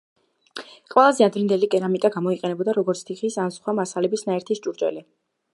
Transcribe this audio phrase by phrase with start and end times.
[0.93, 5.07] ყველაზე ადრინდელი კერამიკა გამოიყენებოდა, როგორც თიხის ან სხვა მასალების ნაერთის ჭურჭელი.